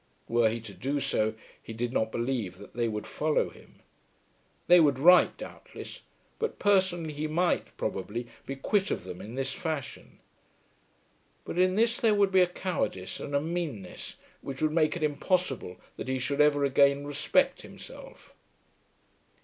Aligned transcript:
Were 0.27 0.49
he 0.49 0.59
to 0.61 0.73
do 0.73 0.99
so 0.99 1.35
he 1.61 1.73
did 1.73 1.93
not 1.93 2.11
believe 2.11 2.57
that 2.57 2.73
they 2.73 2.87
would 2.87 3.05
follow 3.05 3.51
him. 3.51 3.81
They 4.65 4.79
would 4.79 4.97
write 4.97 5.37
doubtless, 5.37 6.01
but 6.39 6.57
personally 6.57 7.13
he 7.13 7.27
might, 7.27 7.77
probably, 7.77 8.25
be 8.47 8.55
quit 8.55 8.89
of 8.89 9.03
them 9.03 9.21
in 9.21 9.35
this 9.35 9.53
fashion. 9.53 10.17
But 11.45 11.59
in 11.59 11.75
this 11.75 11.99
there 11.99 12.15
would 12.15 12.31
be 12.31 12.41
a 12.41 12.47
cowardice 12.47 13.19
and 13.19 13.35
a 13.35 13.39
meanness 13.41 14.15
which 14.41 14.59
would 14.59 14.71
make 14.73 14.95
it 14.97 15.03
impossible 15.03 15.77
that 15.97 16.07
he 16.07 16.17
should 16.17 16.41
ever 16.41 16.65
again 16.65 17.05
respect 17.05 17.61
himself. 17.61 18.33